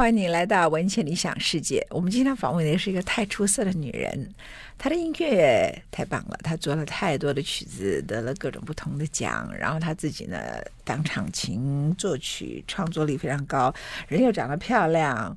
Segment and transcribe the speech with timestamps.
[0.00, 1.86] 欢迎你来到文茜理想世界。
[1.90, 4.34] 我们今天访问的是一个太出色的女人，
[4.78, 9.52] 她的音乐太棒了，她做了太多的曲子，得了各种不同的奖。
[9.58, 10.38] 然后她自己呢，
[10.84, 13.74] 当唱琴、作曲，创作力非常高，
[14.08, 15.36] 人又长得漂亮，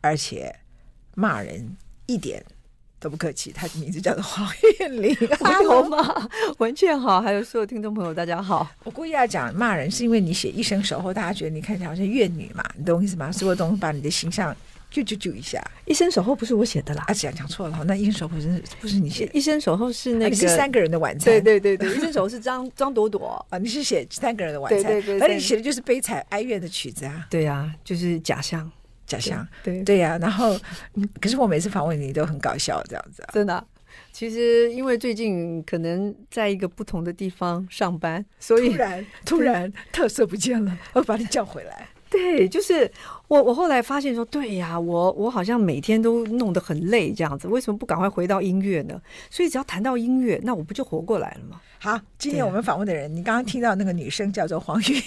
[0.00, 0.56] 而且
[1.14, 2.42] 骂人一点
[3.00, 3.52] 都不客气。
[3.52, 4.48] 他的名字叫做黄
[4.80, 6.28] 韵玲， 还有吗？
[6.58, 8.68] 文倩好，还有所有听众朋友，大家好。
[8.84, 13.30] 我故意要讲骂人，是因为你写一生守候，大家觉得你看起来好像怨女嘛，你懂我意思吗？
[13.30, 14.54] 所有东西把你的形象
[14.90, 15.62] 就就就一下。
[15.84, 28.70] 一生守候不是我写的啦，啊，讲讲错了，那一生守候不是不是你写的，一生守候是那个、啊、是三个人的晚餐，对对对对，一生守候是张张朵朵 啊，你是写三个人的晚餐，对对对，而你写的就是悲惨哀怨的曲子啊，对啊，就是假象。
[29.08, 30.56] 假象，对对呀、啊，然后，
[31.20, 33.66] 可是我每次访问你都很搞笑，这样子啊，真的。
[34.12, 41.88] 其实因为最近可能在一个不同的地方上班，所以突然突然特色不见了，我把你叫回来。
[42.10, 42.90] 对，就是
[43.28, 49.00] 我我后来发现说，对呀，我我好像每天都弄得很累，这样子，为什么不赶快回到音乐呢？
[49.30, 51.60] 所以只要谈到音乐，那我不就活过来了吗？
[51.78, 55.02] 好，今天我们访问的人，你刚刚听到那个女生叫做黄韵，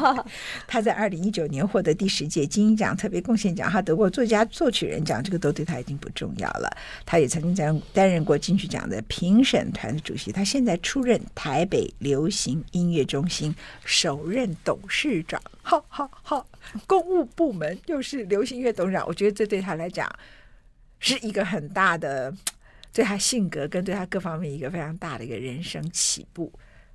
[0.68, 6.70] 她在二零一九年获得第十届金鹰奖特别贡献奖，她得过作家作曲人奖，这个都对她已经不重要了。
[7.06, 13.52] 她也曾经担担任过金曲奖的评审团的主席，她现在出任台北流行音乐中心
[13.84, 16.46] 首任董事长，好好好，
[16.86, 20.08] 公务部门又是流行乐董事长，我觉得这对他来讲
[21.00, 22.32] 是一个很大的。
[22.92, 26.52] 对他性格跟对他各方面一个非常大的一个人生起步，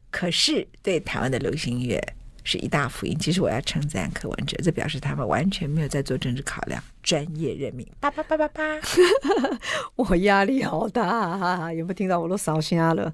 [0.09, 2.01] 可是对台湾的流行乐
[2.45, 3.19] 是一大福音。
[3.19, 7.85] 其实我要称赞柯文哲，这表示他们完全没有在做政治考量，专业任命。
[7.99, 8.63] 叭叭叭叭叭，
[9.97, 12.17] 我压力好大啊，有没有听到？
[12.17, 13.13] 我都烧瞎了。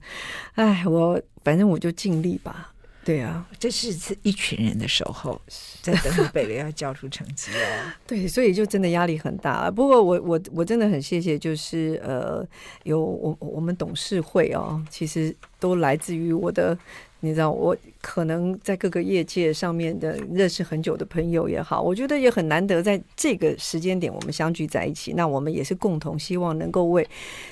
[0.53, 2.71] 哎，我反正我就尽力吧。
[3.05, 5.39] 对啊，这是一群人的守候，
[5.83, 7.91] 在等你北雷要交出成绩哦。
[8.07, 9.69] 对，所以就真的压力很大。
[9.69, 12.43] 不过我我我真的很谢谢，就是呃，
[12.81, 16.75] 有我我们董事会哦，其实都来自于我的，
[17.19, 25.13] 你知道，我可能在各个业界上面的认识很久的朋友也好，我觉得也很难得在这个时间点我们相聚在一起。
[25.13, 27.07] 那我们也是共同希望能够为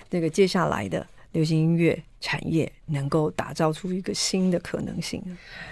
[0.10, 1.06] 那个接下来的。
[1.34, 5.22] 流行音乐产业能够打造出一个新的可能性。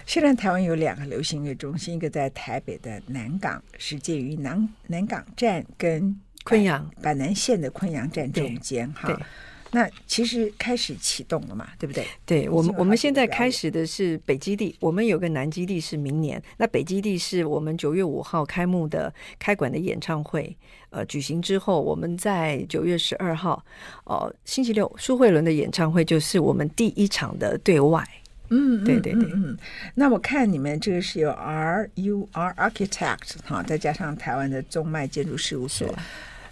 [0.05, 8.91] 现在台湾有两个流行音乐中心，一个在台北的南港，是介于南南港站跟昆阳板南线的昆阳站中间。
[8.94, 9.17] 哈，
[9.73, 12.05] 那其实开始启动了嘛，对不对？
[12.25, 20.53] 对，我们我们现在开始的是北基地，我们有个南基地是明年，那北基地是我们九月五号开幕的开馆的演唱会。
[20.89, 23.63] 呃，举行之后，我们在九月十二号，
[24.03, 28.05] 呃，星期六，苏慧伦的演唱会就是我们第一场的对外。
[28.49, 29.31] 嗯，对对对。
[29.33, 29.57] 嗯，
[29.95, 35.87] 那我看你们这个是有 R U R Architect 哈，再加上台湾的中迈建筑事务所，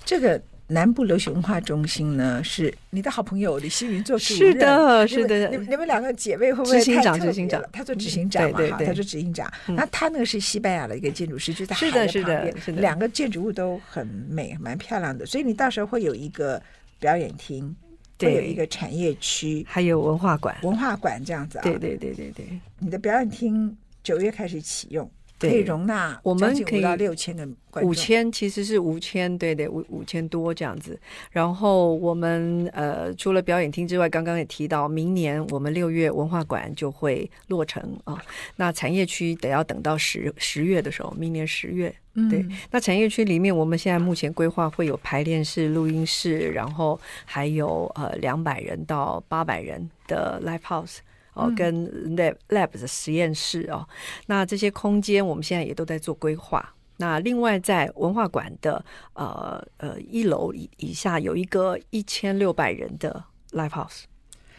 [0.05, 0.41] 这个。
[0.71, 4.53] 南部流行文化中心呢，是你的好朋友李希云做主任。
[4.53, 5.49] 是的，是的。
[5.49, 7.25] 你们你们两个姐妹会不会太特别了？
[7.25, 9.51] 执行长，他做执行长嘛，对对对，他做执行长。
[9.65, 12.61] 那他那个是西班牙的一个建筑师，就在海的旁边。
[12.61, 15.25] 是的，两个建筑物都很美，蛮漂亮的。
[15.25, 16.61] 所以你到时候会有一个
[16.99, 17.75] 表演厅，
[18.19, 20.55] 会有一个产业区，还有文化馆。
[20.61, 21.63] 文化馆这样子啊？
[21.63, 22.45] 对对对对对。
[22.77, 25.09] 你的表演厅九月开始启用。
[25.39, 27.47] 可以容纳我们可以到六千个
[27.81, 30.99] 五千其实是五千，对对五五千多这样子。
[31.31, 38.21] 然后我们呃除了表演厅之外，刚刚也提到，明年我们六月文化馆就会落成啊。
[38.55, 41.93] 那产业区得要等到十十月的时候，明年十月。
[42.29, 50.97] 对，那产业区里面，我们现在目前规划会有排练室、录音室，然后还有呃两百人到八百人的 live house。
[51.33, 53.87] 哦，跟 lab lab 的实验室哦，
[54.27, 56.73] 那这些空间我们现在也都在做规划。
[56.97, 64.03] 那另外在文化馆的呃呃一楼以以下有一个一千六百人的 live house，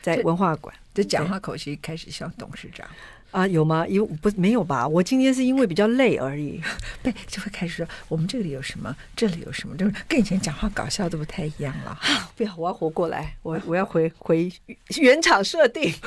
[0.01, 0.75] 在文化馆。
[0.95, 2.89] 这讲话口气开始像董事长
[3.31, 3.47] 啊？
[3.47, 3.87] 有吗？
[3.87, 4.89] 有不没有吧？
[4.89, 6.61] 我今天是因为比较累而已。
[7.03, 11.97] 对，就会开始说我们这里有什么，这里有什么，就是跟以前讲话搞笑都不太一样了。
[12.37, 14.51] 不要，我要活过来，我我要回回
[14.99, 15.93] 原厂设定。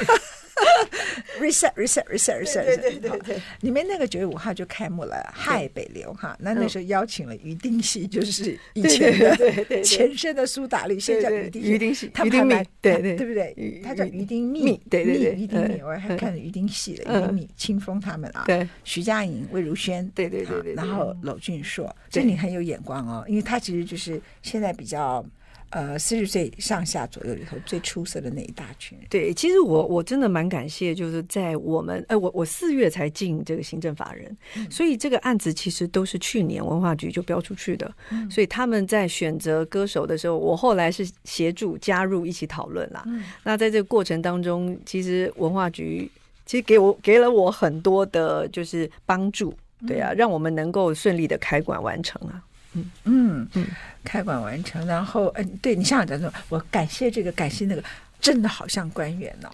[1.40, 13.14] reset reset reset reset，对对对对，你们那个九月五号就开幕了，嗨北流哈，那那时候邀请了于丁系，就是以前的前身的苏打绿，现在叫于丁于丁系，他们还对对。
[13.16, 13.82] 对不对？
[13.84, 25.26] 他叫于丁密，对对对，于丁密，我还看于丁系的于丁密，清风他们啊，对，徐佳莹、魏如萱，对对对对，然后娄俊硕，这你很有眼光哦，因为他其实就是现在比较。
[25.74, 29.08] 呃四十岁上下左右里头最出色的那一大群人。
[29.10, 43.04] 对，其实我我真的蛮感谢，就是在我们呃，我我四月才进这个行政法人，嗯、所以这个案子其实都是去年文化局就标出去的，嗯、所以他们在选择歌手的时候，我后来是协助加入一起讨论啦。
[43.08, 46.10] 嗯、那在这个过程当中，其实文化局
[46.46, 49.54] 其实给我给了我很多的，就是帮助，
[49.88, 52.44] 对啊，让我们能够顺利的开馆完成啊。
[52.74, 53.68] 嗯嗯嗯，
[54.04, 57.84] 开馆完成，然后嗯，对你像讲说，我感谢这个，感谢那个，
[58.20, 59.50] 真的好像官员哦。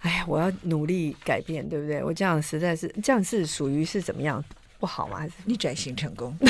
[0.00, 2.02] 哎呀，我要努力改变，对不对？
[2.02, 4.42] 我这样实在是这样是属于是怎么样
[4.78, 5.18] 不好吗？
[5.18, 6.36] 还是你转型成功？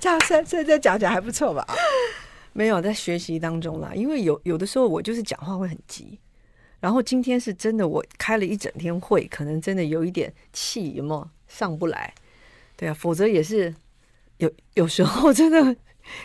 [0.00, 1.66] 这样现在再讲讲还不错吧？
[2.52, 6.18] 没有在学习当中啦，因为有有的时候我就是讲话会很急，
[6.80, 12.12] 然后今天是真的，我开了一整天会，可能真的有一点气，有没有上不来？
[12.82, 13.72] 对啊，否则也是
[14.38, 15.76] 有有时候真的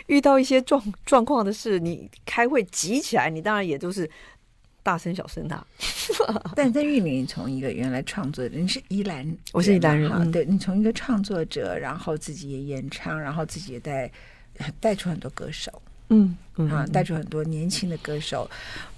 [0.08, 4.10] 遇到一些状 状况的事，你开会急起来，你当然也都是
[4.82, 5.66] 大声小声的。
[6.56, 14.10] 但在玉林，从一个原来创作人，你是宜兰，我是宜兰人，嗯、对，你从一个创作者，然后自己也演唱，然后自己也带
[14.80, 15.70] 带出很多歌手，
[16.08, 18.50] 嗯嗯啊，带出很多年轻的歌手。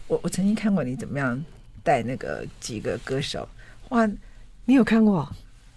[0.07, 1.45] 我我曾经看过你怎么样
[1.83, 3.47] 带那个几个歌手，
[3.91, 4.09] 哇，
[4.65, 5.31] 你有看过？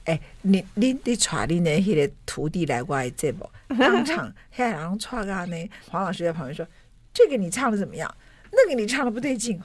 [0.06, 6.68] 哎，你你你带你的那个徒弟来过来这部当场，现在然后唱啊呢，黄老师在旁边说
[7.14, 8.14] ：“这个你唱的怎么样？
[8.52, 9.62] 那个你唱的不对劲。”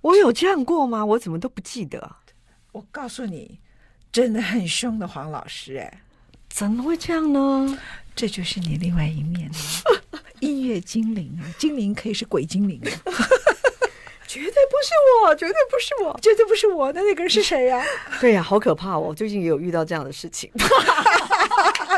[0.00, 1.04] 我有这样过吗？
[1.04, 2.16] 我怎么都不记得。
[2.72, 3.60] 我告诉你，
[4.10, 6.02] 真的很凶的黄老师，哎，
[6.48, 7.78] 怎么会这样呢？
[8.14, 9.50] 这就是你另外一面，
[10.40, 12.90] 音乐精灵啊，精灵可以是鬼精灵啊。
[14.32, 14.90] 绝对不是
[15.26, 16.90] 我，绝对不是我，绝对不是我。
[16.92, 17.84] 那那个人是谁呀？
[18.18, 18.98] 对呀，好可怕！
[18.98, 20.50] 我最近也有遇到这样的事情。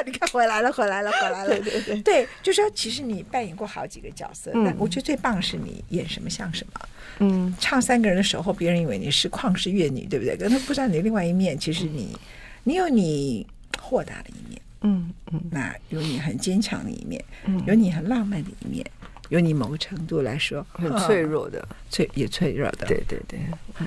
[0.04, 1.48] 你看，回来了，回来了，回来了。
[1.48, 6.80] 对对对，对，就是说，其实你扮演过好几个角色，但我觉得最棒是你演什么像什么。
[7.20, 10.36] 嗯，唱三个人的时候，别人以为你是旷世乐女，对不对？
[10.36, 12.18] 可他不知道你另外一面，其实你，
[12.64, 13.46] 你有你
[13.80, 18.84] 豁达的一面，嗯嗯，那有你很坚强的一面，嗯，有你很浪漫的一面。
[19.30, 22.86] 有你某个程度来说很脆弱的，脆也脆弱的。
[22.86, 23.40] 对对对，
[23.80, 23.86] 嗯、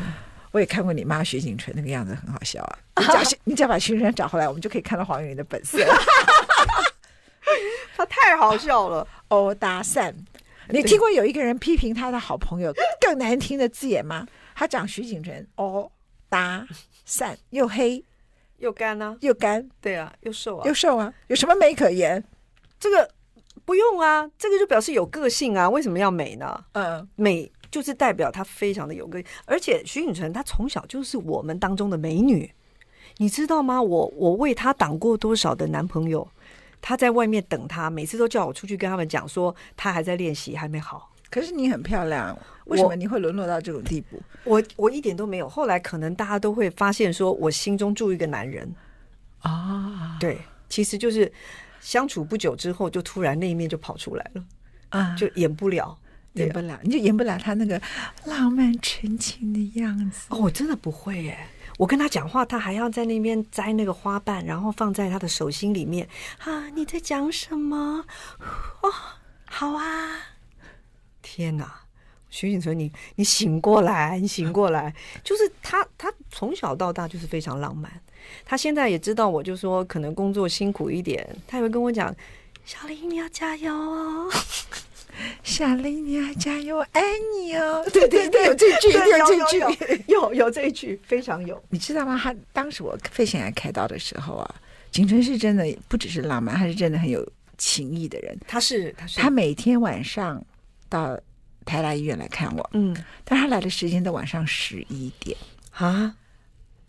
[0.51, 2.79] 我也看过你妈徐景纯那个样子，很好笑啊！
[2.97, 5.77] 你只要 你只要把徐景纯找回来，我们就可以看到黄韵玲的本色。
[7.95, 10.13] 他太好笑了，欧搭讪。
[10.69, 14.27] 你听过有一个人批评他的好朋友更难听的字眼吗？
[14.53, 15.89] 他讲徐景纯哦
[16.27, 16.67] 搭
[17.07, 18.03] 讪，又黑
[18.57, 22.23] 又干呢，又干，对啊，又瘦啊，又瘦啊，有什么美可言？
[22.79, 23.09] 这个。
[23.67, 25.69] 不用啊，这个就表示有个性啊。
[25.69, 26.63] 为什么要美呢？
[26.71, 29.27] 嗯，美就是代表她非常的有个性。
[29.43, 32.49] 而且徐锦纯她从小就是我们当中的美女，
[33.17, 33.81] 你知道吗？
[33.81, 36.25] 我我为她挡过多少的男朋友，
[36.81, 41.11] 她在外面等他，每次都叫我出去跟他们讲说她还在练习，还没好。
[41.29, 44.17] 可是你很漂亮，为什么你会沦落到这种地步？
[44.45, 45.49] 我我一点都没有。
[45.49, 48.73] 后来可能大家都会发现说我心中住一个男人
[49.39, 50.39] 啊，对，
[50.69, 51.29] 其实就是。
[51.87, 54.43] 相处不久之后，就突然那一面就跑出来了
[54.89, 55.15] 啊！
[55.15, 55.97] 就演不了，
[56.33, 57.81] 演不了，你就演不了他那个
[58.25, 60.27] 浪漫纯情的样子。
[60.27, 61.47] 哦，我真的不会耶！
[61.77, 66.05] 我跟他讲话，他还要在那边摘那个花瓣，然后放在他的手心里面
[66.39, 66.67] 啊！
[66.71, 68.03] 你在讲什么？
[68.81, 68.91] 哦，
[69.45, 70.11] 好啊！
[71.21, 71.73] 天哪，
[72.29, 74.93] 徐锦存，你你醒过来，你醒过来！
[75.23, 77.89] 就是他，他从小到大就是非常浪漫。
[78.45, 82.13] 他现在也知道，我就说可能工作辛苦一点，他也会跟我讲
[82.66, 84.30] ：“小林，你要加油哦，
[85.44, 87.01] 小林，你要加油，我爱
[87.35, 87.83] 你哦。
[87.94, 91.61] ”对对 对，有这句，有这句，有有这一句，非常有。
[91.69, 92.19] 你知道吗？
[92.21, 94.56] 他当时我肺腺癌开刀的时候啊，
[94.92, 97.25] 景春是真的不只是浪漫，他是真的很有
[97.57, 98.37] 情义的人。
[98.47, 100.44] 他是，他是，他每天晚上
[100.90, 101.19] 到
[101.66, 105.35] 台大医院来看我，嗯，但他来的时间都晚上十一点
[105.71, 106.16] 啊。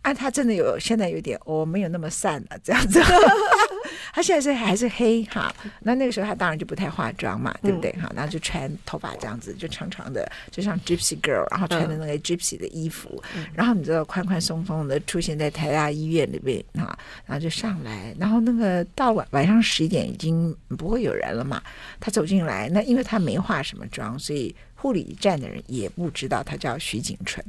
[0.08, 2.98] 啊，他真的有，现在有点，我、哦、没有那么散了，这样子。
[4.14, 8.10] 他现在是还是黑哈，那那个时候他当然就不太化妆嘛，对不对哈？
[8.16, 21.62] 然后就穿头发这样子，就长长的，就像 Gypsy Girl，然后穿的那个 Gypsy 的衣服，嗯、然后你知道宽宽松松的出现在台大医院里边哈，然后就上来，然后那个到晚晚上十一点已经不会有人了嘛，
[22.00, 27.44] 他走进来，那因为他没化什么妆，所以护理站的人也不知道他叫徐景纯。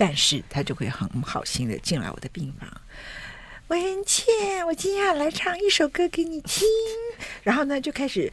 [0.00, 2.66] 但是他就会很好心的进来我的病房，
[3.68, 6.66] 文倩，我今天要来唱一首歌给你听。
[7.42, 8.32] 然后呢，就开始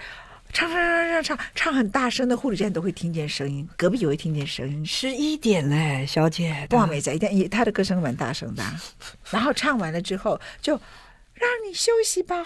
[0.54, 4.86] 唱唱唱唱唱唱很大声的，护理站都会听见声音，隔壁也会听见声音。
[4.86, 8.64] 十一点嘞，小姐，哇美在一点，他的歌声蛮大声的。
[9.30, 10.72] 然后唱完了之后，就
[11.34, 12.46] 让你休息吧。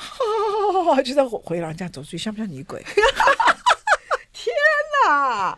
[1.06, 2.84] 就在回廊这样走出去，像不像女鬼？
[4.34, 4.52] 天
[5.06, 5.56] 哪！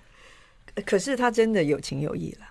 [0.85, 2.47] 可是他真的有情有义了，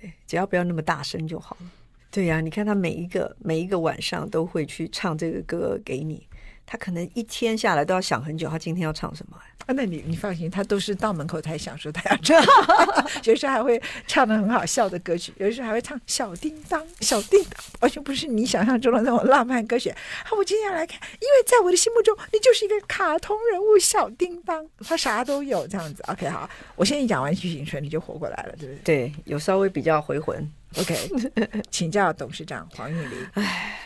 [0.00, 1.70] 对，只要不要那么大声就好了。
[2.10, 6.27] 对呀、你看他每一个每一个晚上都会去唱这个歌给你。
[6.70, 9.38] 他可能一天下来都要想很久，他今天要唱什么？
[9.64, 12.38] 啊，那你你放心，他都是到门口才想说他要唱，
[13.24, 19.90] 有时候还会唱的很好笑的歌曲，有时候还会唱小叮当，小叮当，完全不是你想象中的那种浪漫歌曲。
[20.26, 26.02] 好，我今天要来看，因为在我的心目中，你就是一个卡通人物小叮当，他啥都有这样子。
[26.08, 29.08] OK，好，我现在讲完徐景春，你就活过来了，对不对？
[29.08, 30.46] 对，有稍微比较回魂。
[30.76, 30.94] OK，
[31.70, 33.26] 请教董事长黄韵玲。
[33.34, 33.80] 唉。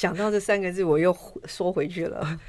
[0.00, 1.14] 讲到这三个字，我又
[1.44, 2.40] 缩回去了。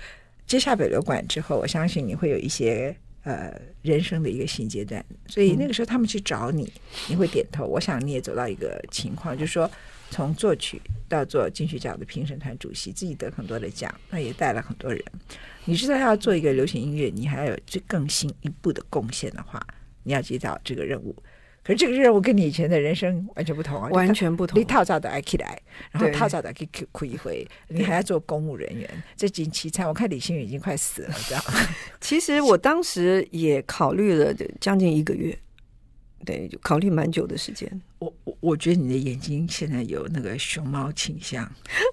[0.48, 5.06] 接下北流馆之后，我相信你会有一些呃人生的一个新阶段。
[5.28, 6.72] 所以那个时候他们去找你，
[7.10, 7.66] 你会点头。
[7.66, 9.70] 我想你也走到一个情况，就是说
[10.10, 15.04] 从作曲到做金曲奖的评审团主席，自己得很多的奖，那也带了很多人。
[15.66, 19.62] 你知道要做一个流行音乐，你还要有最更新一步的贡献的话，
[20.04, 21.14] 你要接到这个任务。
[21.64, 23.90] 可是这个任务跟你以前的人生完全不同啊！
[23.92, 24.60] 完全不同。
[24.60, 25.60] 你套早的爱起来，
[25.92, 29.88] 然后套早的可以哭一回，你还要做公务人员， 这几凄惨。
[29.88, 31.44] 我看李星宇已经快死了，这样。
[32.02, 35.38] 其实我当时也考虑了将近一个月。
[36.26, 37.82] 对，就考虑蛮久的时间。
[38.00, 41.50] 我我我觉得你的眼睛现在有那个熊猫倾向。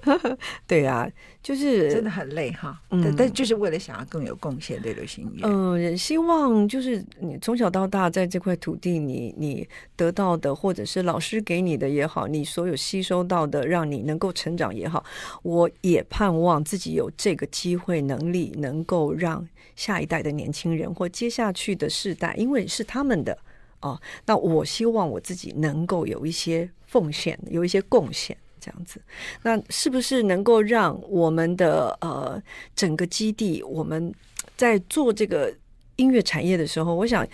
[0.66, 1.06] 对啊，
[1.42, 2.80] 就是真的很累哈。
[2.90, 5.42] 嗯，但，但就是为了想要更有贡献对流行音乐。
[5.46, 15.04] 嗯，希望就是你从小到大在这块土地你，你你得到的，或者是老师给你的也好，你所有吸收到的，让你能够成长也好，
[15.42, 23.36] 我也盼望自己有这个机会能力，能够让下一代的年轻人或接下去的世代，因为是他们的。
[23.80, 29.00] 哦，那我希望我自己能够有一些奉献，有一些贡献，这样子。
[29.42, 32.42] 那是不是能够让我们的呃
[32.74, 34.12] 整个基地，我们
[34.56, 35.54] 在做这个
[35.96, 37.26] 音乐产业的时候，我想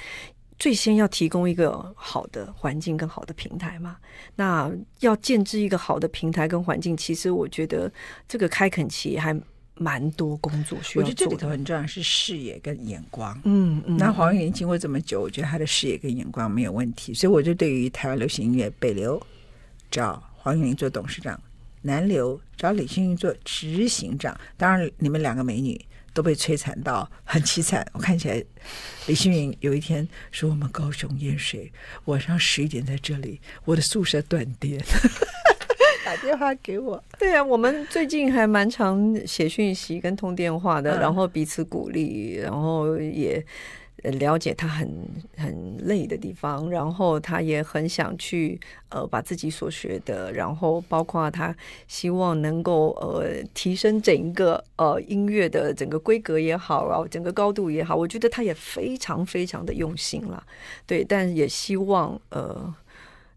[0.58, 3.96] 最先要提供一个好的环境跟好的平台嘛。
[4.36, 4.70] 那
[5.00, 7.90] 要建置一个好的平台跟环境，其实我觉得
[8.28, 9.34] 这个开垦期还。
[9.76, 13.38] 蛮多工作需要做，我觉得这里头很重要是视野跟眼光。
[13.44, 19.20] 嗯嗯，那黄韵玲经过这么久，我觉得他的视野跟眼光没有问题，所以我就对于台湾流行音乐，北流
[19.90, 21.40] 找黄韵玲做董事长，
[21.82, 24.38] 南流找李星云做执行长。
[24.56, 25.80] 当然，你们两个美女
[26.12, 27.84] 都被摧残到很凄惨。
[27.92, 28.44] 我看起来，
[29.06, 31.72] 李星云有一天说：“我们高雄淹水，
[32.04, 34.80] 晚上十一点在这里，我的宿舍断电。”
[36.04, 43.42] 打电话给我，对啊，我们最近还蛮常写讯息跟通电话的，嗯、然后彼此鼓励，然后也
[44.02, 44.86] 了解他很
[45.36, 51.56] 很累的地方，然后他也很想去呃把自己所学的，然后包括他
[51.88, 60.44] 希望能够呃提升整个呃音乐的整个规格也好，然后整个高度也好，我觉得他也非常非常的用心了，
[60.86, 62.74] 对，但也希望呃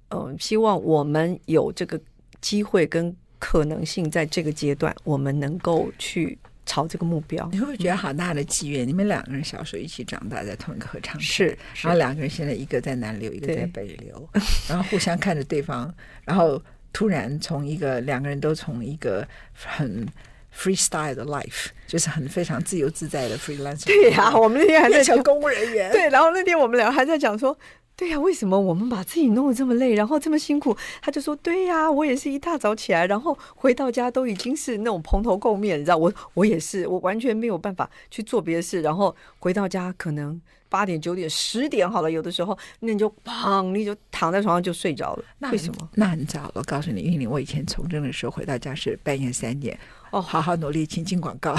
[0.10, 1.98] 呃希望我们有这个。
[2.42, 7.48] 机会跟可能性，在这个阶段，我们能够去朝这个目标。
[7.52, 8.88] 你会不会觉得好大的机缘？
[8.88, 14.30] 你们两个人小时候一起长大，在同一个合唱是，然后两个人现在一个在南流，一个在北流，
[14.68, 15.94] 然后互相看着对方，
[16.26, 20.08] 然后突然从一个两个人都从一个很
[20.56, 23.86] freestyle 的 life，就是很非常自由自在的 freelancer。
[23.86, 25.92] 对呀、 啊，我们那天还在讲公务人员。
[25.92, 27.58] 对，然后那天我们俩还在讲说。
[27.98, 30.78] 对呀，为什么我们把自己弄得这么累，然后这么辛苦？
[31.02, 40.40] 他就说：“对呀，我也是一大早起来，然后回到家都已经是那种蓬头垢面，你知道，我我也是，我完全没有办法去做别的事，然后回到家可能
[40.70, 45.26] 八点、九点、十点好了，有的时候那你就砰，你就躺在床上就睡着了。
[45.40, 45.90] 那为什么？
[45.96, 49.76] 那很早了，我告诉你，因为我以前从政的时候回到家是半夜三点，
[50.12, 51.56] 哦，好好努力，请进广告。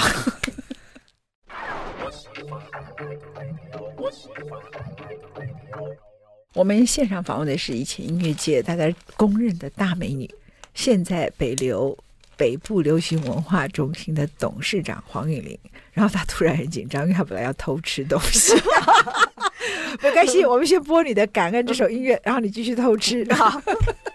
[3.96, 4.12] 我
[6.64, 10.28] 们现场访问的是以前音乐界大家公认的大美女，
[10.74, 11.96] 现在北流
[12.36, 15.58] 北部流行文化中心的董事长黄韵玲。
[15.92, 18.54] 然后她突然很紧张，因为她本来要偷吃东西。
[20.02, 23.26] 没关系，我们先播你的《感恩》这首音乐，然后你继续偷吃。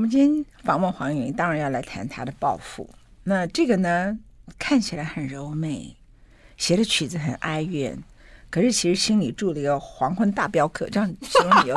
[0.00, 2.88] 我们今天访问黄颖，当然要来谈她的抱负。
[3.24, 4.18] 那这个呢，
[4.58, 5.94] 看起来很柔美，
[6.56, 7.98] 写的曲子很哀怨，
[8.48, 11.70] 可是其实心里住了一个黄昏大镖客，这样形容你。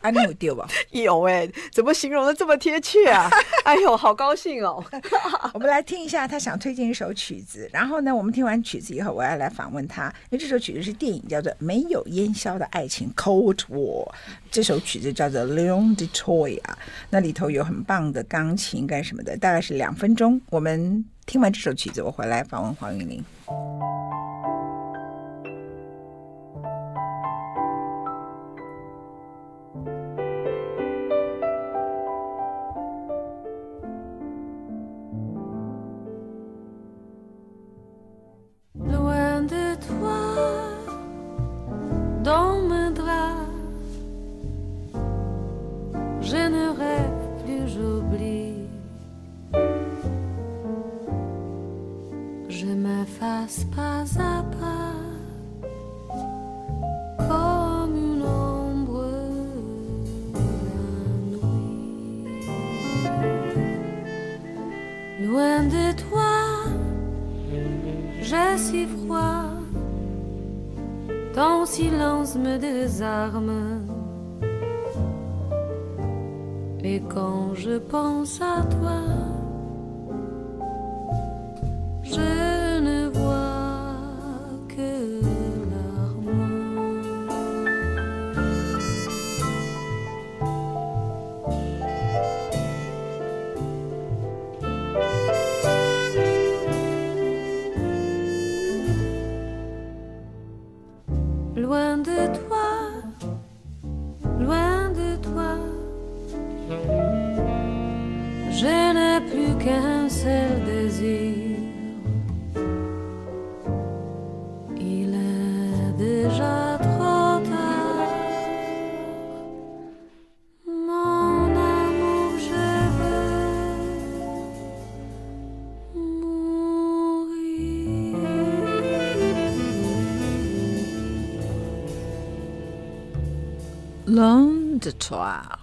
[0.00, 0.68] 啊，你有丢吧？
[0.90, 3.30] 有哎、欸，怎么形容的这么贴切啊？
[3.64, 4.84] 哎呦，好高兴哦！
[5.54, 14.08] 我们来听一下他想推荐一首曲子，然后呢，我们听完曲子以后，我要来访问他，因为这首曲子是电影叫做《没有烟消的爱情》（Cold War），
[14.50, 16.78] 这首曲子叫做《Lion Detroit》啊，
[17.10, 20.40] 那里头有很棒的钢琴干什么的，大概是两分钟。
[20.50, 23.24] 我们听完这首曲子，我回来访问黄韵玲。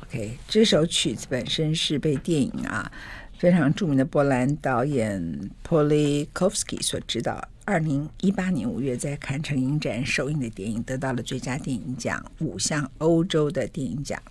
[0.04, 2.92] OK，这首曲子本身是被电影啊
[3.38, 14.22] 非常著名的波兰导演 Polikovsky 所指导，二零一八年五月在坎城影展首映的电影，得到了最佳电影奖、五项欧洲的电影奖。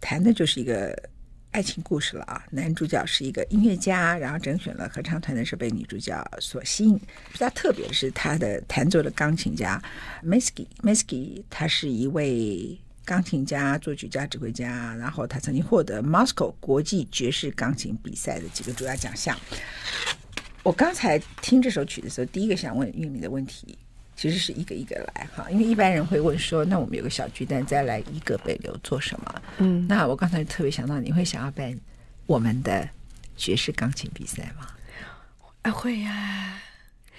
[0.00, 0.94] 谈的就是一个
[1.52, 6.98] 爱情故事了啊，男主角是一个音乐家，然后甄选了合唱团的时候被女主角所吸引。
[7.32, 9.82] 比较特别的是他的弹奏的钢琴家
[10.24, 12.78] Mesky，Mesky 他是一位。
[13.04, 19.36] 钢琴家、作曲家、指挥家，然后他曾经获得 Moscow 国际爵士钢琴比赛的几个主要奖项。
[20.62, 23.78] 我刚才听这首曲的时候，第一个想问韵玲的问题，
[24.14, 29.42] 其实是一个一个来哈，因为一般人会问说，那我们有个小巨蛋，再来一个北流做什么？
[29.58, 31.74] 嗯，那我刚才特别想到，你会想要办
[32.26, 32.88] 我们的
[33.36, 34.66] 爵士钢琴比赛吗？
[35.62, 36.60] 啊，会呀、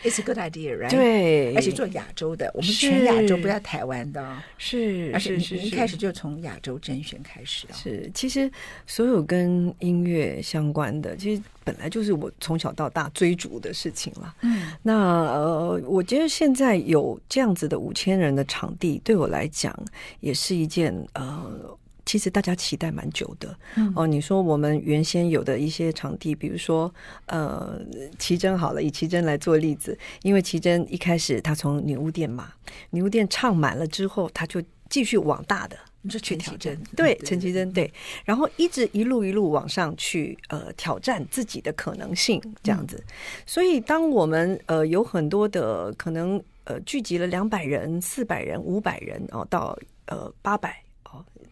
[0.03, 0.89] It's a good idea, right?
[0.89, 7.67] 对，而且做亚洲的，我们全亚洲不要台湾的，是，而且你一开始就从亚洲甄选开始。
[7.71, 8.49] 是，其实
[8.87, 14.35] 所有跟音乐相关的，其实本来就是我从小到大追逐的事情了。
[14.41, 14.93] 嗯，那
[15.33, 19.77] 呃，我觉得现在有这样子的五千人的场地，对我来讲
[20.19, 21.77] 也是一件呃。
[22.05, 24.07] 其实大家期待蛮久的、嗯、哦。
[24.07, 26.93] 你说我们原先有的一些场地，比如说
[27.27, 27.79] 呃，
[28.17, 32.53] 奇珍好了，以奇珍来做例子，因为奇珍一开始他从女巫店嘛，
[32.89, 37.91] 女巫店唱满了之后，他就继续往大的，你说全奇珍对，陈奇珍对，
[38.25, 42.97] 然后一直一路一路往上去，呃，挑战自己的可能性这样子。
[42.97, 43.13] 嗯、
[43.45, 50.81] 所以当我们呃有很多的可能呃聚集了两百人、四百人、五百人哦，到呃八百。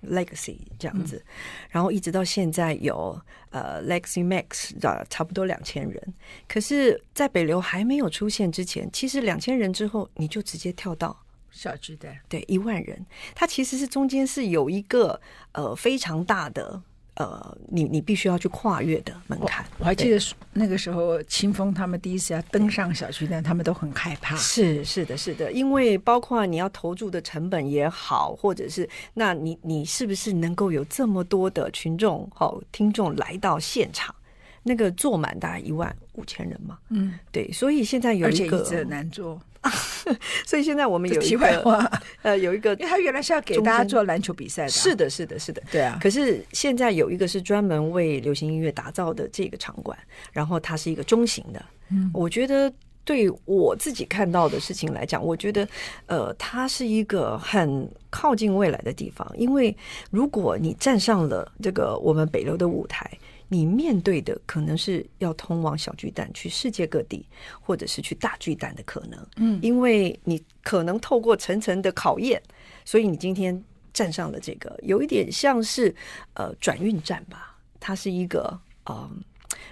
[0.04, 1.32] Legacy 这样子，嗯、
[1.70, 6.14] 然后一直到现在有呃 Legacy Max 的差不多两千人。
[6.48, 13.06] 可是，在北流还没有出现之前，其实两千人之后，你就直接跳到小巨蛋，对，一万人。
[13.34, 15.20] 它其实是中间是有一个
[15.54, 16.82] 呃非常大的。
[17.20, 19.66] 呃，你你必须要去跨越的门槛。
[19.78, 20.18] 我还记得
[20.54, 24.38] 那个时候，清风他们第一次要登上小巨蛋，他们都很害怕。
[24.38, 34.16] 是是的，是的，因为包括你要投注的成本也好，或者是那你你是不是能够有这么多的群众好、哦、听众来到现场？
[34.64, 36.78] 那个坐满大概一万五千人嘛。
[36.88, 39.38] 嗯，对，所以现在有一个难坐。
[40.46, 41.92] 所以现在我们有一个话，
[42.22, 45.98] 呃，有一个，因为他原来是要给大家做篮球比赛的，是的，是的，是的，对啊。
[46.02, 49.98] 可是现在有一个是专门为流行音乐打造的这个场馆，
[50.32, 52.72] 然后它是一个中型的，嗯，我觉得。
[53.06, 55.68] 对我自己看到的事情来讲，我觉得，
[56.06, 59.28] 呃，它是一个很靠近未来的地方。
[59.36, 59.76] 因为
[60.12, 63.10] 如果你站上了这个我们北流的舞台，
[63.50, 67.26] 你面对的可能是要通往小巨蛋去世界各地，
[67.60, 69.28] 或者是去大巨蛋的可能。
[69.36, 72.42] 嗯，因为你可能透过层层的考验，
[72.86, 75.94] 所以你今天站上了这个，有一点像是
[76.36, 77.58] 呃转运站吧。
[77.80, 79.10] 它是一个呃，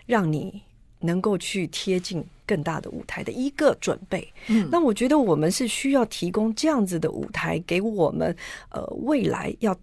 [0.06, 0.62] 让你
[1.00, 2.26] 能够去贴近。
[2.48, 8.34] 更大的舞台的一个准备，嗯，那我觉得我们是需要提供这样子的舞台给我们，
[8.70, 9.80] 呃，未来要、呃、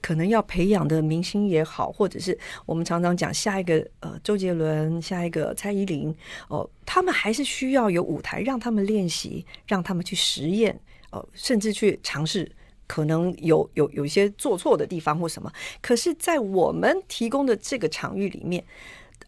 [0.00, 6.14] 可能要培养的明星也好，或者是我们常常讲下一个呃周杰伦，下一个蔡依林，
[6.48, 10.78] 哦、他们还是需要有舞台让他们练习，让他们去实验，
[11.10, 12.50] 哦、甚至去尝试，
[12.86, 18.64] 可能有有有一些做错的地方或什么，可是，在我们提供的这个场域里面。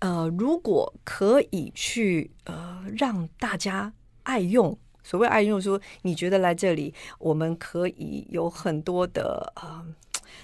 [0.01, 9.85] 呃，如果可以去呃让大家爱用，所谓爱用说，你觉得来这里，我们可以有很多的呃，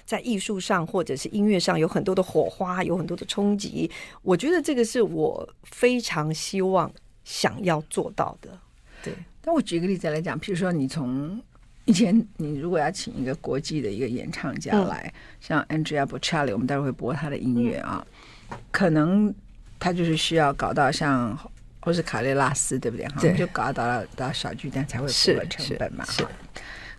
[0.05, 3.89] 在艺术上或者是音乐上有很多的火花，有很多的冲击。
[4.21, 6.91] 我觉得这个是我非常希望
[7.23, 8.57] 想要做到的。
[9.03, 11.41] 对，那我举个例子来讲，譬如说你从
[11.85, 18.05] 以前，你如果要请一个国际的一个演唱家来，嗯、像 Andrea Bocelli，我们待会会播他的音乐啊，
[18.49, 19.33] 嗯、可能。
[19.77, 21.37] 他就是需要搞到像
[21.81, 23.05] 或是卡列拉斯，对不对？
[23.19, 26.03] 对，就搞到到小巨蛋才会符合成本嘛。
[26.05, 26.27] 是，是。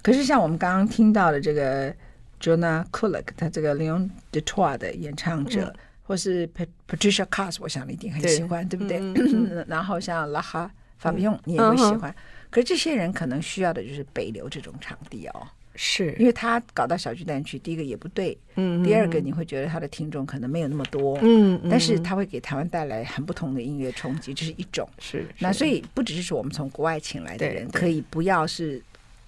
[0.02, 1.92] 可是像我们刚刚听到的这个
[2.40, 6.48] Joanna Kullak，他这个 Leon d'Artois 的演唱者，嗯、或是
[6.88, 8.98] Patricia Cass，我想你一定很喜欢，对，对不对？
[8.98, 12.10] 嗯、 然后像拉哈法比用，你也会喜欢。
[12.10, 12.14] 嗯、
[12.50, 15.46] 可是这些人可能需要的就是北流这种场地哦。
[15.74, 16.14] 是。
[16.18, 28.82] 因为他搞到小巨蛋去，第一个也不对，嗯，第二个你会觉得他的听众可能没有那么多，嗯，但是他会给台湾带来很不同的音乐冲击，这是一种，是那所以不只是说我们从国外请来的人可以不要是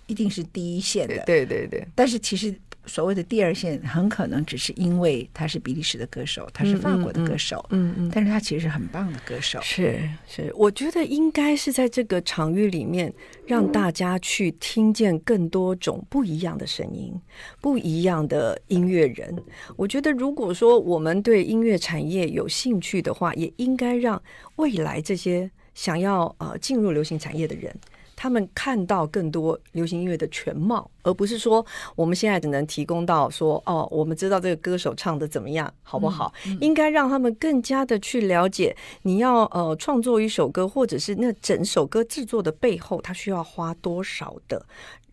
[0.07, 2.55] 一定是第一线的，对对对，但是其实。
[2.88, 9.61] 所谓的第二线，很可能只是因为他是比利时的歌手，他是法国的歌手，嗯嗯，嗯，但是他其实是很棒的歌手。
[9.62, 13.12] 是是，我觉得应该是在这个场域里面，
[13.46, 17.14] 让大家去听见更多种不一样的声音，
[17.61, 19.37] 不一样的音乐人。
[19.77, 24.20] 我觉得，如果说我们对音乐产业有兴趣的话，也应该让
[24.57, 27.74] 未来这些想要呃进入流行产业的人。
[28.20, 36.35] 他们看到更多流行音乐的全貌，而不是说我们现在只能提供到说哦，我们知道这个歌手唱的怎么样，好不好？
[36.44, 44.66] 嗯嗯、应该让他们更加的去了解，你要呃创作一首歌，或者是那整首歌制作的背后，它需要花多少的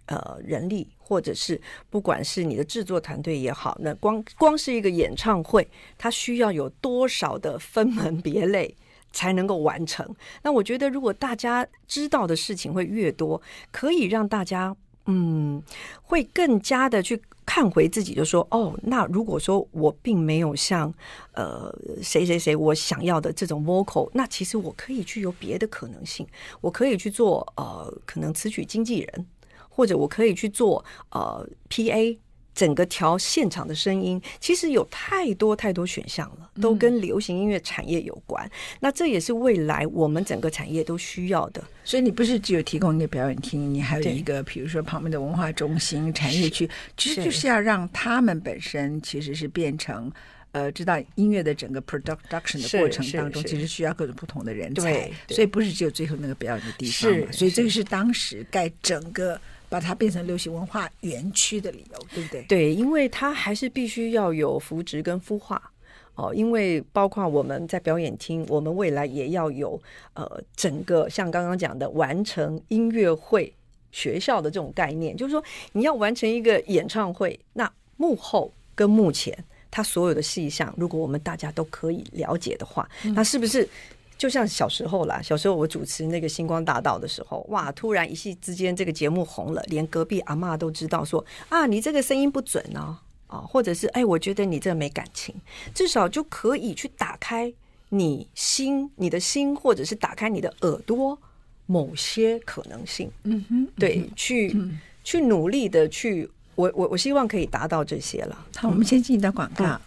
[0.07, 8.75] 呃人力，或者是不管是你的制作团队也好，那光光是一个演唱会，它需要有多少的分门别类。
[9.15, 10.05] 才能够完成。
[10.43, 14.75] 那我觉得，如果大家知道的事情会越多，可以让大家
[15.07, 15.63] 嗯，
[16.03, 20.93] 会更加的去看回自己，就说哦，那如果说我并没有像
[21.33, 26.27] 呃谁谁谁我想要的这种 vocal，那其实我可以去有别的可能性，
[26.59, 29.25] 我可以去做呃可能词曲经纪人，
[29.69, 32.17] 或者我可以去做呃 PA。
[32.55, 38.43] 整个调现场的声音，其实有太多太多选项了，都跟流行音乐产业有关。
[38.45, 41.61] 嗯、那这也是未来我们整个产业都需要的。
[41.83, 50.09] 所以你不是只有提供一个表演厅，你还有一个，比如说旁边的文化中心、产业区，其实就是要让他们本身其实是变成
[50.53, 55.11] 呃，知道音乐的整个 production 的过程当中，其实需要各种不同的人才。
[55.27, 57.27] 所以不是只有最后那个表演的地方嘛。
[57.33, 59.37] 所以这个是当时盖整个。
[59.69, 62.41] 把它变成流行文化园区的理由，对不对？
[62.43, 65.61] 对，因为它还是必须要有扶植跟孵化
[66.15, 66.33] 哦。
[66.33, 69.81] 因为包括我们在表演厅，我们未来也要有
[70.13, 73.51] 呃整个像刚刚讲的完成音乐会
[73.91, 79.37] 学校的这种概念，就是说你要完成一个演唱会，那幕后跟幕前
[79.71, 83.67] 它所有的细项，如果我们大家都可以了解的话，那是不是？
[84.17, 92.97] 就像小时候啦，小时候我主持那个星光大道的时候，哇，突然一夕之间这个节目红了，连隔壁阿妈都知道说啊，你这个声音不准哦，
[93.27, 95.35] 啊，或者是哎，我觉得你这个没感情，
[95.73, 97.53] 至少就可以去打开
[97.89, 101.17] 你心，你的心，或者是打开你的耳朵，
[101.65, 108.45] 某些可能性，嗯哼，对，去、嗯、去努力的去，我我我希望可以达到这些了。
[108.55, 109.65] 好，我们先进一段广告。
[109.65, 109.81] 嗯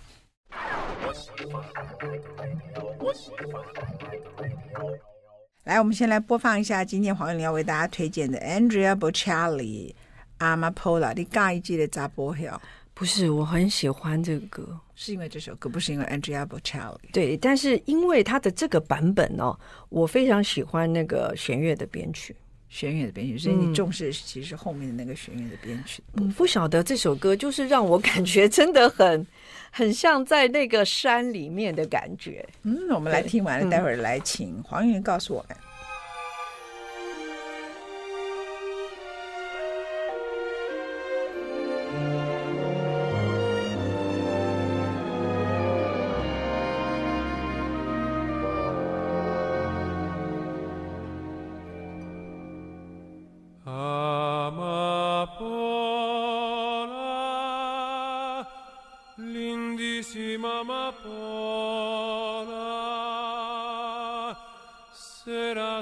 [5.64, 9.94] 来，我们先来播放一下今天黄韵玲要为大家推荐的 Andrea Bocelli
[10.38, 11.14] Amapola。
[11.14, 12.60] 你刚一记得咋播票？
[12.94, 16.98] 不是，我很喜欢这个歌，是因为这首歌，不是因为 Andrea Bocelli。
[17.12, 22.34] 对，但是因为他的这个版本哦，我非常喜欢那个弦乐的编曲。
[22.68, 26.02] 弦乐的编曲，所以你重视其实后面的那个弦乐的编曲。
[26.14, 29.26] 嗯，不晓得这首歌就是让我感觉真的很
[29.70, 32.44] 很像在那个山里面的感觉。
[32.62, 35.56] 嗯，我们来听完了，待会儿来请黄云告诉我们。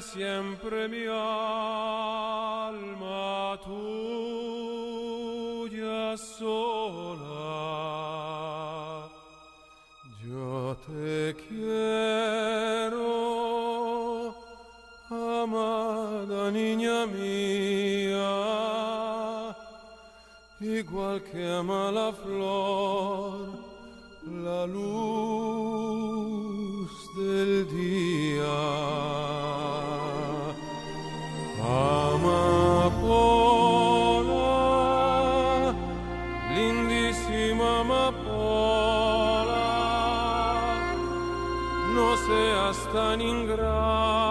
[0.01, 1.59] sea siempre mi alma
[3.65, 4.57] tuya
[6.17, 7.39] sola.
[10.23, 13.05] Yo te quiero,
[15.09, 18.37] amada niña mía,
[20.61, 23.49] igual que ama la flor,
[24.45, 25.97] la luz
[27.17, 29.06] del día.
[42.97, 44.26] 知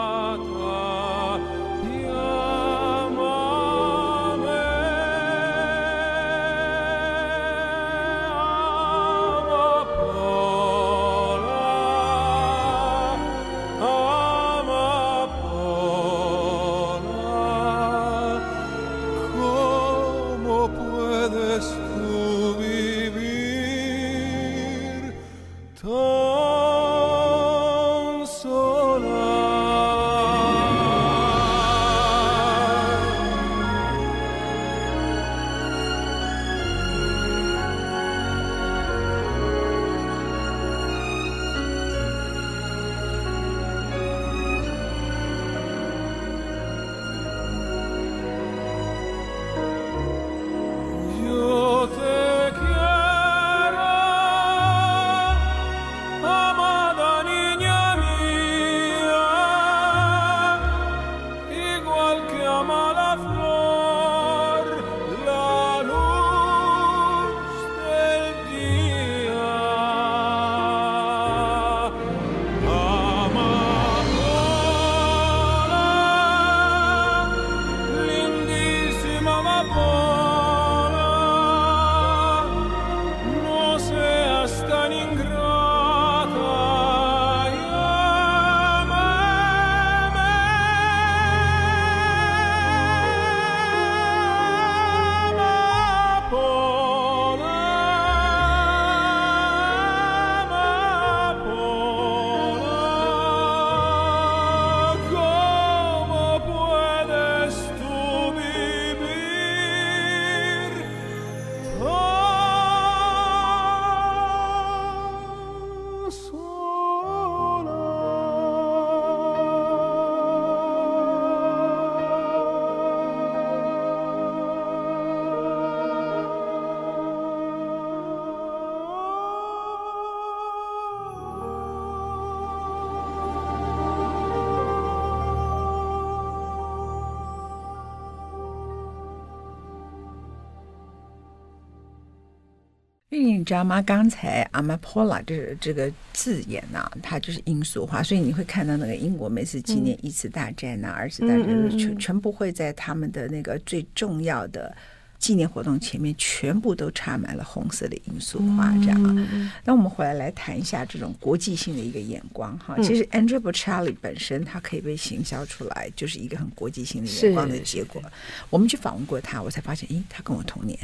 [143.53, 143.81] 道吗？
[143.81, 154.75] 刚才 Amapola 这这个字眼呐、啊，它就是罂粟花，所以你会看到那个英国每次纪念一次大战呐、啊、二次大战，全全部会在他们的那个最重要的
[155.17, 159.27] 纪念活动前面，全部都插满了红色的罂粟花，这样。
[159.63, 162.75] 那我们回来来谈一下这种国际性的一个眼光哈。
[162.83, 168.01] 其实 Andrea Bocelli 本身它可以被行销出来，就是一个很国际性的眼光的结果。
[168.49, 170.77] 我们去访问过他，我才发现，咦，他跟我同年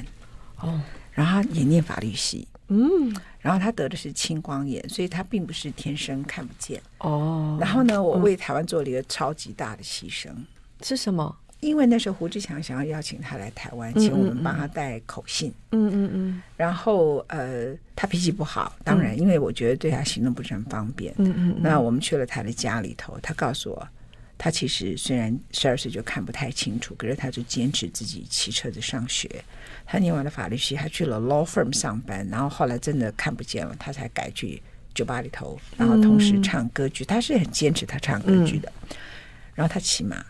[0.60, 0.82] 哦。
[1.13, 7.57] 然后他也念法律系，嗯，然后他得的是青光眼，所以他并不是天生看不见哦。
[7.60, 10.29] 然后呢，我为台湾做了一个超级大的牺牲，
[10.81, 11.36] 是什么？
[11.60, 16.41] 因为那时候胡志强想要邀请他来台湾，请我们帮他带口信，嗯嗯嗯。
[16.57, 21.57] 然后呃，他脾气不好，当然，因为我觉得对他行动不是很方便，嗯嗯。
[21.62, 23.88] 那我们去了他的家里头，他告诉我。
[24.43, 29.29] 他其实虽然十二岁就看不太清楚，可是他就坚持自己骑车子上学。
[29.91, 37.04] 他念完了法律系，他去了 law firm 上班，然后后来真的看不见了，他才改去酒吧里头，然后同时唱歌剧。
[37.04, 38.71] 嗯、他是很坚持他唱歌剧的。
[38.89, 38.95] 嗯、
[39.54, 40.25] 然后他骑马，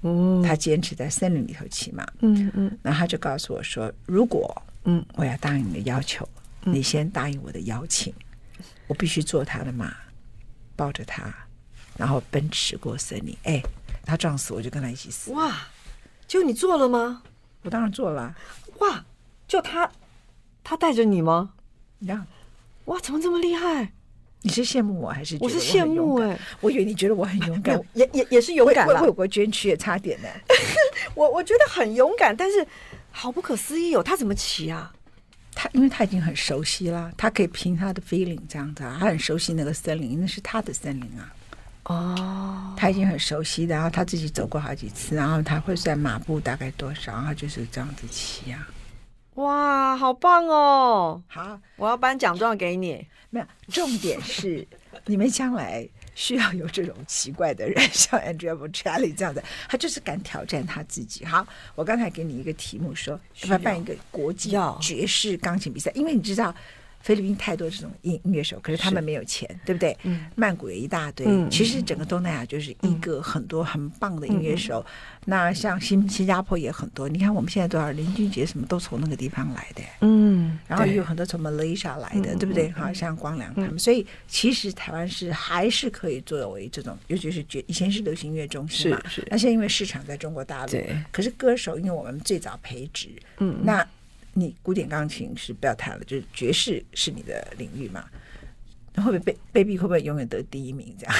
[0.00, 2.78] 嗯，他坚持在森林里头骑马，嗯嗯。
[2.80, 4.50] 然后他就告诉我说：“如果
[4.84, 6.26] 嗯我要答应你的要求，
[6.62, 8.14] 嗯、你先答应我的邀请，
[8.86, 9.94] 我必须坐他的马，
[10.74, 11.30] 抱着他。”
[11.98, 13.62] 然后奔驰过森林，哎，
[14.06, 15.32] 他撞死我就跟他一起死。
[15.32, 15.54] 哇，
[16.26, 17.22] 就你做了吗？
[17.60, 18.34] 我当然做了。
[18.82, 19.04] 哇，
[19.48, 19.90] 就他，
[20.62, 21.54] 他带着你吗？
[22.00, 22.26] 呀，
[22.86, 23.92] 哇，怎么这么厉害？
[24.44, 25.38] 你是羡慕我还是？
[25.40, 29.00] 我是羡慕哎，我以为你觉得我很勇敢， 也也也是勇敢了。
[29.02, 30.28] 为国捐躯也差点呢。
[31.14, 32.66] 我我觉得很勇敢，但是
[33.12, 34.92] 好不可思议哦，他怎么骑啊？
[35.54, 41.32] 他因为他已经很熟悉了，他可以凭他的 feeling 这样子啊，他很熟悉那个森林，那是他的森林啊。
[41.84, 42.14] 哦
[42.70, 48.68] ，oh, 他已经很熟悉的，然后他自己走过好几次，然后他会算马步大概多少，然后就是这样子骑啊。
[49.34, 51.20] 哇，好棒哦！
[51.26, 53.04] 好，我要颁奖状给你。
[53.30, 54.64] 没有，重点是
[55.06, 61.24] 你们将来需要有这种奇怪的人，像 Andrea Bocelli 这样的，他就是敢挑战他自己。
[61.24, 66.54] 好，我刚才给你一个题目说，说要不要办一个国际爵士钢琴比赛，因为你知道。
[67.02, 69.96] 菲律宾太多这种音音乐手，可是他们没有钱，对不对？
[70.04, 71.26] 嗯，曼谷也一大堆。
[71.28, 74.84] 嗯、其实整个东南亚就是一个很多很棒的音乐手。
[74.86, 74.92] 嗯、
[75.26, 77.08] 那像新新加坡也很多。
[77.08, 79.82] 你看我们现在多少林俊杰什么都从那个地方来的。
[80.00, 82.70] 嗯，然后也有很多从马来西亚来的，对，对不对？
[82.70, 83.74] 好像光良他们。
[83.74, 89.02] 嗯、所以其实台湾是还是可以作为这种，尤其是觉以前是流行音乐中心嘛。
[89.08, 89.28] 是是。
[89.28, 90.78] 那现在因为市场在中国大陆，
[91.10, 93.84] 可是歌手，因为我们最早培植，嗯，那。
[94.34, 98.04] 你古典钢琴是不要谈了，就是爵士是你的领域嘛？
[98.96, 101.14] 会不会被 baby 会不会永远得第一名这样？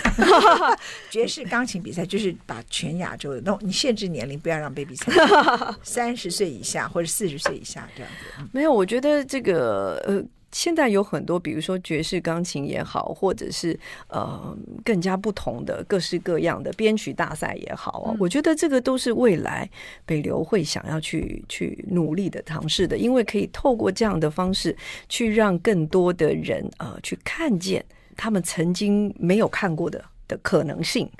[1.11, 8.19] 爵士钢琴比赛就是把全亚洲的，那你限制年龄，不要让 baby 参加， 三十岁以下或者四十岁以下这样子。
[8.41, 10.23] 嗯、没有，我觉得这个呃。
[10.53, 19.69] 现在有很多，比如说爵士钢琴也好，或者是呃更加不同的各式各样的编曲大赛也好啊，嗯、我觉得这个都是未来
[20.05, 24.77] 北流会想要去去努力的尝试的，因为可以透过这样的方式
[25.09, 27.85] 去让更多的人呃去看见
[28.17, 31.11] 他们曾经没有看过的的可能性，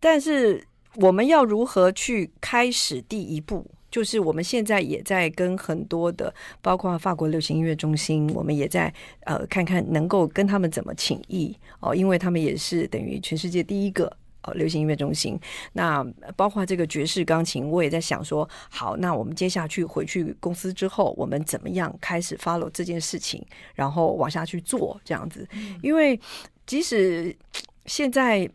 [0.00, 3.66] 但是我们要如何去开始第一步？
[3.90, 8.92] 就是我们现在也在跟很多的，包括法国流行音乐中心，我们也在
[9.24, 15.38] 呃看看能够跟他们怎么请益哦，因为他们也是等于全世界第一个呃流行音乐中心。
[15.72, 16.04] 那
[16.36, 23.42] 包括这个爵士钢琴，我也在想说，好，那我们接下去回去公司之后，我们怎么样开始 follow 这件事情，
[23.74, 25.48] 然后往下去做这样子，
[25.82, 26.20] 因为
[26.66, 27.34] 即使
[27.86, 28.48] 现在。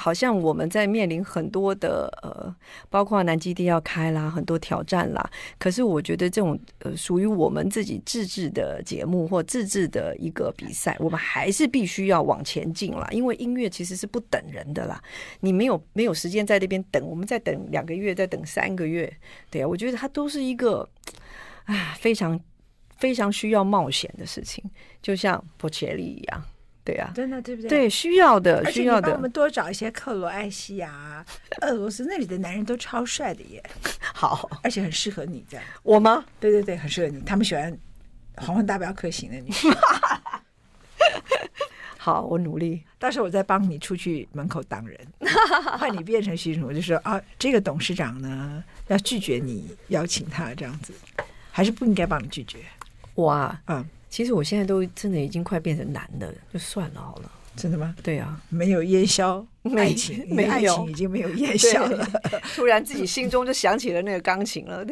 [0.00, 2.54] 好像我们在面临很多的呃，
[2.88, 5.30] 包括南基地要开啦，很多挑战啦。
[5.58, 13.08] 可是我觉得这种呃，属于我们自己自制的节目或自制的一个比赛，我们还是必须要往前进啦。
[13.10, 15.02] 因为音乐其实是不等人的啦，
[15.40, 19.12] 你没有没有时间在那边等，我们再等两个月，再等三个月，
[19.50, 20.88] 对啊，我觉得它都是一个
[21.64, 22.38] 啊非常
[22.98, 24.64] 非常需要冒险的事情，
[25.02, 26.44] 就像波切利一样。
[26.88, 27.68] 对呀，真的对不对？
[27.68, 29.12] 对，需要的，需要的。
[29.12, 31.22] 我们多找一些克罗埃西亚、
[31.60, 33.62] 俄罗斯那里的男人都超帅的耶。
[34.14, 35.66] 好，而且很适合你这样。
[35.82, 36.24] 我吗？
[36.40, 37.20] 对对对，很适合你。
[37.20, 37.76] 他们喜欢
[38.36, 39.70] 黄昏大镖客型的女生。
[41.98, 42.82] 好，我努力。
[42.98, 44.98] 到时候我再帮你出去门口挡人，
[45.78, 50.94] 换你变成新人，我就说啊，这个董事长呢要拒绝你邀请他这样子，
[51.52, 52.60] 还是不应该帮你拒绝。
[53.16, 53.86] 哇，嗯。
[54.08, 57.32] 其实我现在都真的已经快变成男的了，就算了好了。
[57.56, 57.92] 真的吗？
[58.04, 59.44] 对啊，没有烟消
[59.76, 62.08] 爱情，没爱情已经没有烟消了。
[62.54, 64.86] 突然自己心中就想起了那个钢琴了。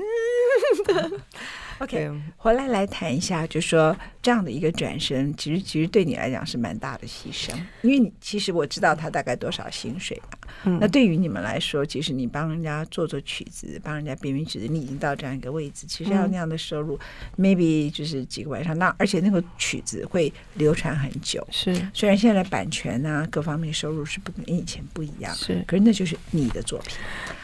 [1.78, 10.38] OK，回来来谈一下，就说这样的一个转身，其实其实对你来讲是蛮大的牺牲，因为你其实我知道他大概多少薪水嘛。
[10.64, 16.98] 嗯、那对于你们来说，其实你帮人家做做曲子，帮人家编编曲子，你已经到这样一个位置，其实要那样的收入、
[17.36, 18.76] 嗯、，maybe 就是几个晚上。
[18.78, 21.74] 那而且那个曲子会流传很久，是。
[21.92, 25.62] 虽然现在版权啊各方面收入是不跟以前不一样，是。
[25.66, 26.96] 可是那就是你的作品。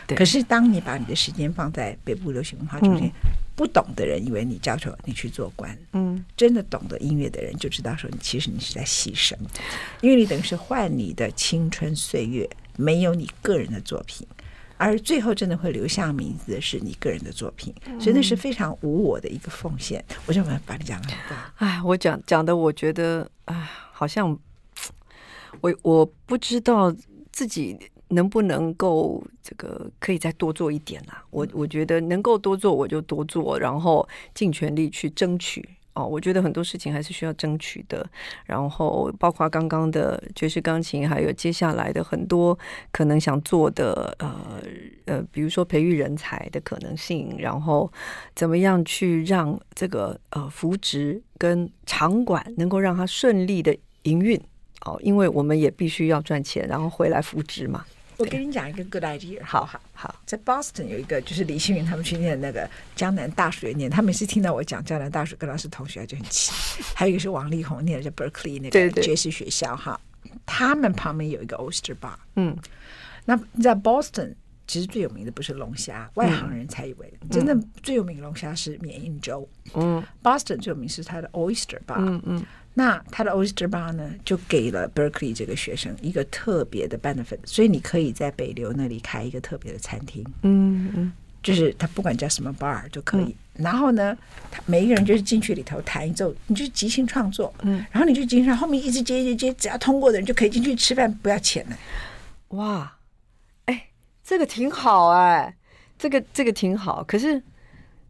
[0.06, 3.08] 对可是当你把你的时间放在北部流行文化中心。
[3.08, 9.34] 嗯不懂的人以为你教授你去做官，嗯，真的懂得音乐的人就知道说，你其实你是在牺牲，
[10.00, 14.26] 因为你等于是换你的青春岁月，没有你个人的作品，
[14.78, 20.02] 而最后真的会留下名字的是你个人的作品，所以那是非常无我的一个奉献。
[20.26, 24.38] 我就把把你讲的很棒，哎，我讲讲的，我觉得，哎，好像
[25.60, 26.94] 我我不知道
[27.30, 27.78] 自己。
[28.12, 31.24] 能不能够这个可以再多做一点啊？
[31.30, 35.68] 我我觉得能够多做我就多做，然后尽全力去争取。
[35.94, 38.08] 哦，我觉得很多事情还是需要争取的，
[38.46, 42.58] 然后包括刚刚的爵士钢琴，还有接下来的很多
[42.90, 44.62] 可能想做的，呃
[45.04, 47.92] 呃，比如说培育人才的可能性，然后
[48.34, 54.40] 怎么样去让这个呃扶植跟场馆能够让它顺利的营运
[54.86, 57.84] 哦，因为我们也必须要赚钱，然后回来扶植嘛。
[58.22, 66.52] 我跟你讲一个 good idea，好好好，在 Boston 有一个，就是李星云他们去念那个江南大学念，他每次听到我讲江南大学跟老师同学就很气。
[66.94, 70.00] 还有一个是王力宏念的叫 Berkeley 那个爵士学校哈，
[70.46, 72.56] 他们旁边有一个 Oyster Bar，嗯，
[73.24, 74.34] 那在 Boston
[74.66, 82.44] 其实最有名的不是龙虾，外行人才以为、嗯、真正最有名的龙虾是缅因州，嗯，Boston 最有名是它的 Oyster Bar，嗯嗯。
[82.74, 93.24] 那它的 Oyster Bar 呢，就给了 Berkeley 这个学生一个特别的 benefit，所以你可以在北流那里开一个特别的餐厅，嗯嗯，就是他不管叫什么 bar 就可以。
[93.24, 94.16] 嗯、然后呢，
[94.50, 101.76] 他每一个人就是进去里头弹一奏，你就即兴创作，嗯，然后你就即兴，后面一直接接接，只要通过的人就可以进去吃饭，不要钱的。
[102.56, 103.01] 哇，哎，
[104.22, 105.56] 这个挺好哎，
[105.98, 107.42] 这个这个挺好，可是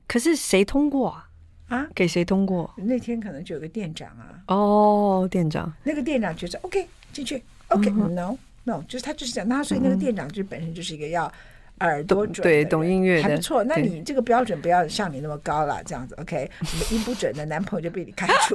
[0.06, 1.28] 可是谁通过啊？
[1.68, 2.70] 啊，给谁通过？
[2.76, 4.28] 那天可能就有个店长啊。
[4.48, 11.32] 哦，店长，那个店长觉得 OK 进去，OK，No，No，、no, 就是他就是讲，那所以那个店长就本身就是一个要
[11.80, 13.64] 耳朵准，对，懂音乐的，还不错。
[13.64, 16.50] 那你这个标准不要像你那么高了，这样子 OK，
[16.90, 18.54] 音不准的男朋友就被你开除，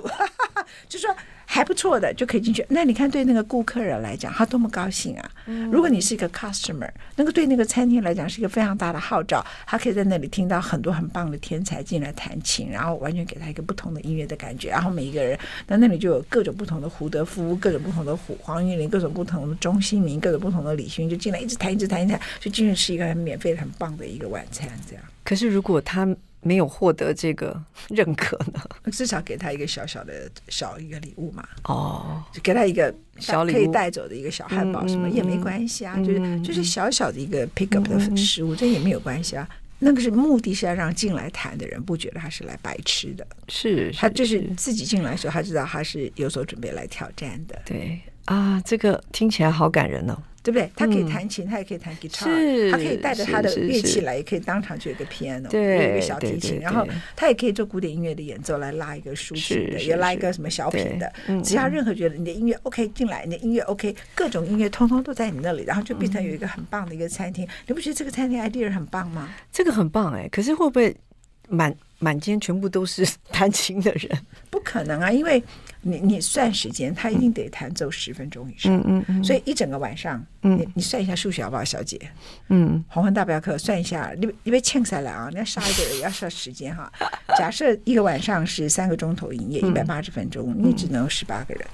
[0.88, 1.10] 就说。
[1.50, 2.64] 还不错的就可以进去。
[2.68, 5.32] 那你看，对那个顾客人来讲，他多么高兴啊！
[5.72, 9.42] 如果你是一个 customer，那个对那个餐厅来讲是一个非常大的号召。
[9.66, 14.68] 他可以在那里听到很多很棒的天才进来弹琴，然后完全给他一个不同的音乐的感觉。
[14.68, 24.68] 然后每一个人，那那里就有各种不同的胡德夫，各种不同的胡黄韵玲，各种不同的钟兴民，各种不同的李勋，就进来一直弹，一直弹，一直弹，就进去吃一个很免费、很棒的一个晚餐。
[24.86, 25.04] 这样。
[25.24, 26.06] 可是如果他。
[26.42, 28.62] 没有获得这个 认可呢，
[28.92, 31.48] 至少给他一个小小的小一个礼物嘛。
[31.64, 35.96] 哦，就给他一个小礼物可以带走的一个小汉堡，什么也没关系啊。
[35.98, 39.48] 嗯、就是就是小小的一个 pick up 的食物，嗯、这也没有关系啊。
[39.80, 47.62] 那个是目的是要让进来谈的人不觉得他是来白吃的，是，是他就是自己进来的时候，他知道他是有所准备来挑战的。
[47.64, 50.18] 对啊，这个听起来好感人哦。
[50.48, 50.72] 对不对？
[50.78, 52.26] 他可以弹琴，他也可以弹吉他，
[52.72, 56.88] 他可以带着他的乐器来，也可以当场就有一个 piano，有一个小提琴，然后
[57.18, 61.12] 他也可以做古典音乐的演奏，来拉一个抒情的，也拉一个什么小品的。
[61.44, 67.46] 只要任何觉得你的音乐 OK 进来，你的音乐 OK，各种音乐通通都在你那里，然后就变成有一个很棒的一个餐厅。
[67.66, 69.30] 你不觉得这个餐厅 idea 很棒吗？
[69.52, 70.96] 这个很棒哎，可是会不会
[71.50, 74.10] 满满间全部都是 弹琴的人？
[74.50, 75.44] 不可能啊，因为。
[75.88, 82.00] 你你算时间，他一定得弹奏十分钟以上，嗯嗯嗯，所以一整个晚上，嗯，你你算一下数学好不好，小姐？
[82.50, 86.92] 嗯，黄昏大镖客算一下，你你别欠下来啊，你要杀一个人也要杀时间哈。
[87.38, 91.66] 假设一个晚上是三个钟头营业，一百八十分钟，你只能有十八个人，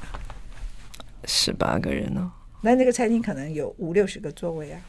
[1.26, 2.32] 十八个人哦。
[2.62, 4.80] 那那个餐厅可能有五六十个座位啊。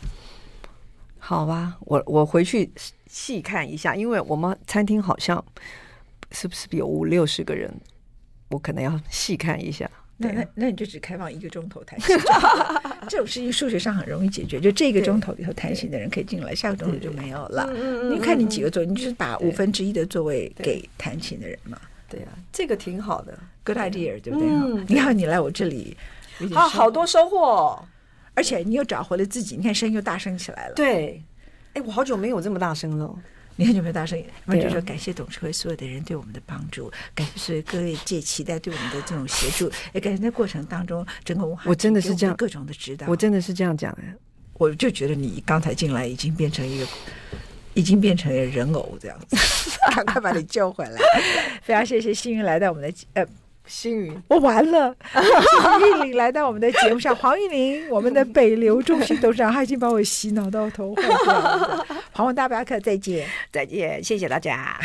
[1.18, 2.70] 好吧，我我回去
[3.06, 5.42] 细看一下，因为我们餐厅好像
[6.32, 7.72] 是不是有五六十个人？
[8.54, 9.90] 我可能要细看一下。
[10.16, 12.16] 那那那你就只开放一个钟头弹琴，
[13.08, 14.60] 这种事情数学上很容易解决。
[14.60, 17.68] 就这个钟头里头弹琴的人可以进来，下个钟头就没有了。
[18.08, 21.76] 你看你几个座位，你就是把五分之一的座位给弹琴的人嘛。
[22.08, 24.48] 对啊，这个挺好的，good idea，对不对？
[24.86, 25.96] 你好，你来我这里，
[26.54, 27.84] 啊，好多收获，
[28.34, 29.56] 而且你又找回了自己。
[29.56, 30.74] 你看声音又大声起来了。
[30.74, 31.20] 对，
[31.72, 33.12] 哎，我好久没有这么大声了。
[33.56, 44.02] 你很久没有大声，那么就说感谢董事会所有的人对我们的帮助，感谢所有各位借期待对我们的这种协助，也感谢在过程当中整个文化我真的是这样各种的指导，我真的是这样讲的，
[44.54, 46.86] 我就觉得你刚才进来已经变成一个，
[47.74, 49.36] 已经变成了人偶这样子，
[49.94, 51.00] 赶快把你救回来，
[51.62, 53.26] 非常谢谢幸运来到我们的呃。
[53.66, 54.94] 星云，我完了。
[55.80, 61.86] 玉玲来到我们的节目上， 黄玉玲，我们的北流中心董事长，他已经把我洗脑到头坏掉了。
[62.12, 64.78] 黄文大巴克，再见，再见，谢谢大家。